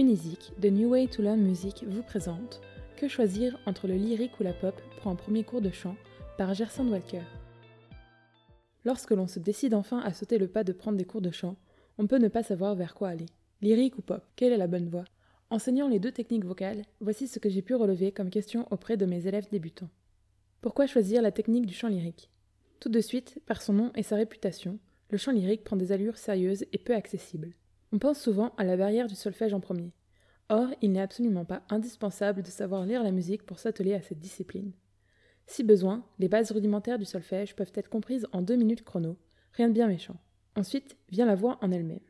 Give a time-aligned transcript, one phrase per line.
[0.00, 2.62] Unisic, de New Way to Learn Music, vous présente
[2.96, 5.94] Que choisir entre le lyrique ou la pop pour un premier cours de chant
[6.38, 7.20] par Gerson Walker.
[8.86, 11.56] Lorsque l'on se décide enfin à sauter le pas de prendre des cours de chant,
[11.98, 13.26] on peut ne pas savoir vers quoi aller.
[13.60, 15.04] Lyrique ou pop Quelle est la bonne voie?
[15.50, 19.04] Enseignant les deux techniques vocales, voici ce que j'ai pu relever comme question auprès de
[19.04, 19.90] mes élèves débutants.
[20.62, 22.30] Pourquoi choisir la technique du chant lyrique?
[22.80, 24.78] Tout de suite, par son nom et sa réputation,
[25.10, 27.52] le chant lyrique prend des allures sérieuses et peu accessibles.
[27.92, 29.92] On pense souvent à la barrière du solfège en premier.
[30.48, 34.20] Or, il n'est absolument pas indispensable de savoir lire la musique pour s'atteler à cette
[34.20, 34.72] discipline.
[35.46, 39.16] Si besoin, les bases rudimentaires du solfège peuvent être comprises en deux minutes chrono,
[39.52, 40.16] rien de bien méchant.
[40.56, 42.00] Ensuite vient la voix en elle-même.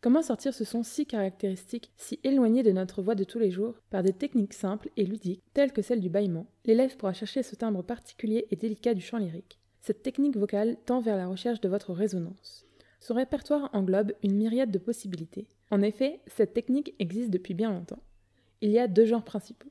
[0.00, 3.74] Comment sortir ce son si caractéristique, si éloigné de notre voix de tous les jours,
[3.90, 6.46] par des techniques simples et ludiques, telles que celle du bâillement?
[6.64, 9.58] L'élève pourra chercher ce timbre particulier et délicat du chant lyrique.
[9.80, 12.67] Cette technique vocale tend vers la recherche de votre résonance.
[13.00, 15.46] Son répertoire englobe une myriade de possibilités.
[15.70, 18.02] En effet, cette technique existe depuis bien longtemps.
[18.60, 19.70] Il y a deux genres principaux.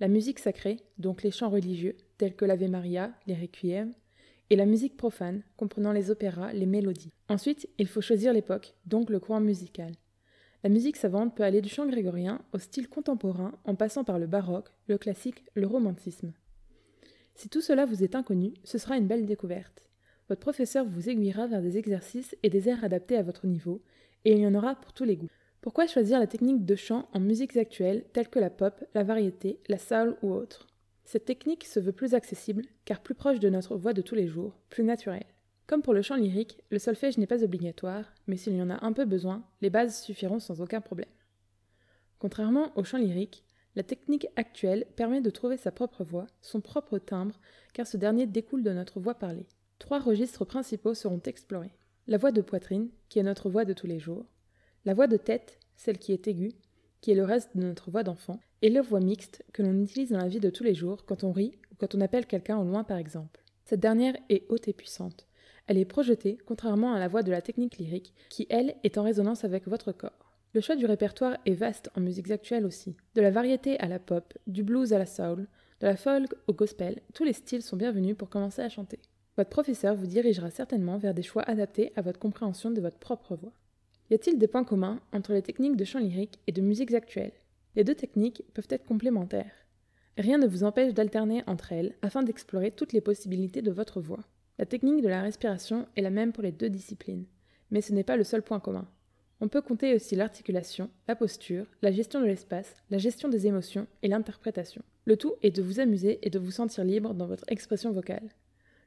[0.00, 3.92] La musique sacrée, donc les chants religieux, tels que l'Ave Maria, les requiem,
[4.50, 7.12] et la musique profane, comprenant les opéras, les mélodies.
[7.28, 9.92] Ensuite, il faut choisir l'époque, donc le courant musical.
[10.64, 14.26] La musique savante peut aller du chant grégorien au style contemporain en passant par le
[14.26, 16.32] baroque, le classique, le romantisme.
[17.34, 19.88] Si tout cela vous est inconnu, ce sera une belle découverte.
[20.32, 23.82] Votre professeur vous aiguillera vers des exercices et des airs adaptés à votre niveau,
[24.24, 25.28] et il y en aura pour tous les goûts.
[25.60, 29.60] Pourquoi choisir la technique de chant en musiques actuelles telles que la pop, la variété,
[29.68, 30.68] la soul ou autre?
[31.04, 34.26] Cette technique se veut plus accessible, car plus proche de notre voix de tous les
[34.26, 35.26] jours, plus naturelle.
[35.66, 38.82] Comme pour le chant lyrique, le solfège n'est pas obligatoire, mais s'il y en a
[38.86, 41.10] un peu besoin, les bases suffiront sans aucun problème.
[42.20, 43.44] Contrairement au chant lyrique,
[43.76, 47.38] la technique actuelle permet de trouver sa propre voix, son propre timbre,
[47.74, 49.46] car ce dernier découle de notre voix parlée.
[49.82, 51.74] Trois registres principaux seront explorés.
[52.06, 54.24] La voix de poitrine, qui est notre voix de tous les jours,
[54.84, 56.54] la voix de tête, celle qui est aiguë,
[57.00, 60.10] qui est le reste de notre voix d'enfant, et la voix mixte que l'on utilise
[60.10, 62.58] dans la vie de tous les jours quand on rit ou quand on appelle quelqu'un
[62.58, 63.42] au loin par exemple.
[63.64, 65.26] Cette dernière est haute et puissante.
[65.66, 69.02] Elle est projetée, contrairement à la voix de la technique lyrique, qui elle est en
[69.02, 70.32] résonance avec votre corps.
[70.54, 72.94] Le choix du répertoire est vaste en musiques actuelles aussi.
[73.16, 75.48] De la variété à la pop, du blues à la soul,
[75.80, 79.00] de la folk au gospel, tous les styles sont bienvenus pour commencer à chanter.
[79.36, 83.34] Votre professeur vous dirigera certainement vers des choix adaptés à votre compréhension de votre propre
[83.34, 83.52] voix.
[84.10, 87.32] Y a-t-il des points communs entre les techniques de chant lyrique et de musiques actuelles?
[87.74, 89.66] Les deux techniques peuvent être complémentaires.
[90.18, 94.20] Rien ne vous empêche d'alterner entre elles afin d'explorer toutes les possibilités de votre voix.
[94.58, 97.24] La technique de la respiration est la même pour les deux disciplines,
[97.70, 98.86] mais ce n'est pas le seul point commun.
[99.40, 103.86] On peut compter aussi l'articulation, la posture, la gestion de l'espace, la gestion des émotions
[104.02, 104.82] et l'interprétation.
[105.06, 108.28] Le tout est de vous amuser et de vous sentir libre dans votre expression vocale.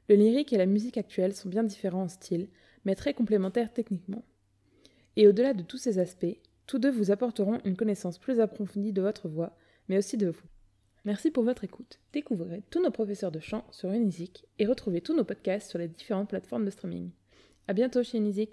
[0.08, 2.48] Le lyrique et la musique actuelle sont bien différents en style,
[2.84, 4.24] mais très complémentaires techniquement.
[5.16, 9.02] Et au-delà de tous ces aspects, tous deux vous apporteront une connaissance plus approfondie de
[9.02, 9.56] votre voix,
[9.88, 10.46] mais aussi de vous.
[11.04, 12.00] Merci pour votre écoute.
[12.12, 15.88] Découvrez tous nos professeurs de chant sur Unisic et retrouvez tous nos podcasts sur les
[15.88, 17.10] différentes plateformes de streaming.
[17.68, 18.50] À bientôt chez Unisic.